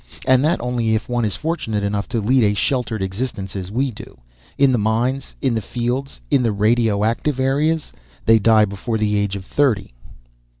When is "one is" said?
1.07-1.35